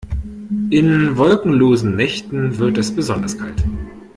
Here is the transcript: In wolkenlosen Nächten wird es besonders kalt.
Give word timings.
In 0.71 1.13
wolkenlosen 1.15 1.95
Nächten 1.95 2.57
wird 2.57 2.79
es 2.79 2.89
besonders 2.95 3.37
kalt. 3.37 3.63